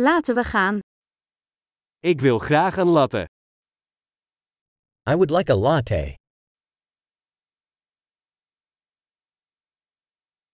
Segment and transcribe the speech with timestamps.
[0.00, 0.78] Laten we gaan.
[1.98, 3.28] Ik wil graag een latte.
[5.10, 6.14] I would like a latte.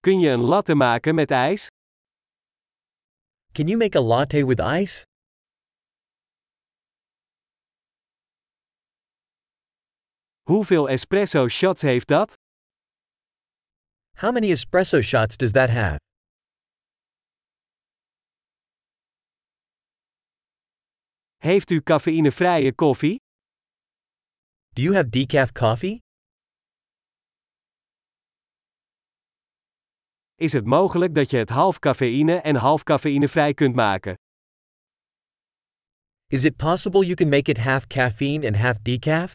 [0.00, 1.66] Kun je een latte maken met ijs?
[3.52, 5.02] Can you make a latte with ice?
[10.42, 12.34] Hoeveel espresso shots heeft dat?
[14.16, 16.13] How many espresso shots does that have?
[21.44, 23.16] Heeft u cafeïnevrije koffie?
[24.72, 25.98] Do you have decaf coffee?
[30.34, 34.14] Is het mogelijk dat je het half cafeïne en half cafeïnevrij kunt maken?
[36.26, 39.32] Is it possible you can make it half caffeine and half decaf?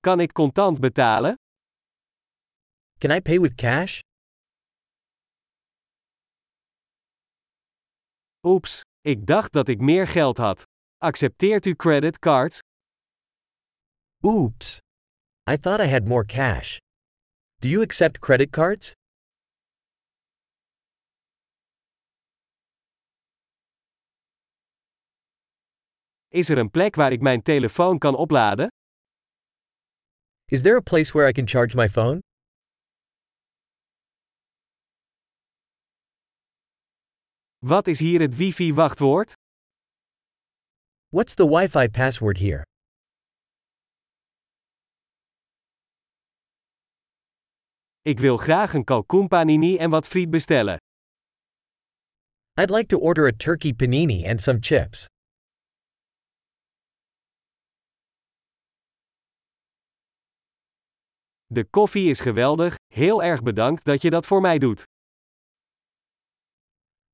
[0.00, 1.34] Kan ik contant betalen?
[2.98, 4.00] Can I pay with cash?
[8.46, 10.62] Oeps, ik dacht dat ik meer geld had.
[10.96, 12.58] Accepteert u creditcards?
[14.20, 14.80] Oops.
[15.50, 16.78] I thought I had more cash.
[17.58, 18.92] Do you accept credit cards?
[26.28, 28.68] Is er een plek waar ik mijn telefoon kan opladen?
[30.44, 32.20] Is there a place where I can charge my phone?
[37.66, 39.32] Wat is hier het wifi-wachtwoord?
[41.08, 42.62] What's the Wi Fi password here?
[48.02, 50.76] Ik wil graag een kalkoenpanini en wat friet bestellen.
[52.60, 55.06] I'd like to order a turkey panini and some chips.
[61.46, 64.84] De koffie is geweldig, heel erg bedankt dat je dat voor mij doet.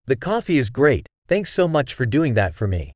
[0.07, 2.91] The coffee is great, thanks so much for doing that for me.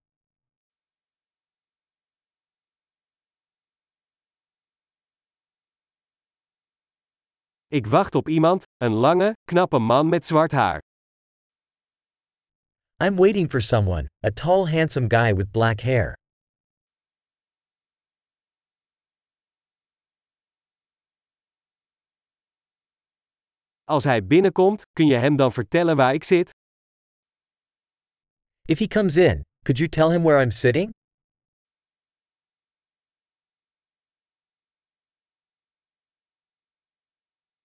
[7.69, 10.81] Ik wacht op iemand, een lange, knappe man met zwart haar.
[13.03, 16.15] I'm waiting for someone, a tall, handsome guy with black hair.
[23.85, 26.51] Als hij binnenkomt, kun je hem dan vertellen waar ik zit?
[28.69, 30.91] If he comes in, could you tell him where I'm sitting?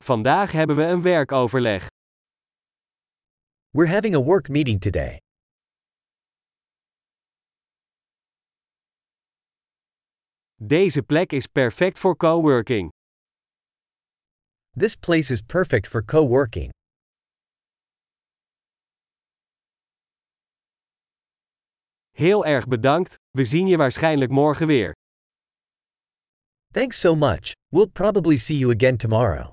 [0.04, 1.88] Vandaag hebben we een werkoverleg.
[3.70, 5.18] We're having a work meeting today.
[10.56, 12.90] Deze plek is perfect voor coworking.
[14.78, 16.28] This place is perfect for co
[22.22, 24.96] Heel erg bedankt, we zien je waarschijnlijk morgen weer.
[26.74, 29.52] Thanks so much, we'll probably see you again tomorrow.